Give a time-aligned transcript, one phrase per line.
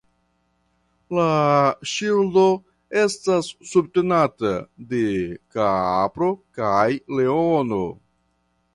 [1.17, 1.25] La
[1.91, 2.47] ŝildo
[3.03, 4.57] estas subtenata
[4.95, 5.05] de
[5.59, 6.87] kapro kaj
[7.19, 7.85] leono.